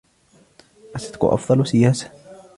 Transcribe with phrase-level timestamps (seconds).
[0.95, 2.11] الصدق أفضل سياسة.